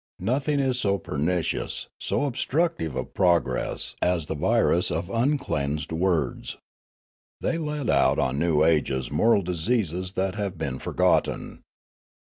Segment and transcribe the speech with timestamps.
[0.17, 6.57] Nothing is so pernicious, so obstructive of progress, as the virus of uncleansed words.
[7.39, 11.61] They let out on new ages moral diseases that have been forgotten.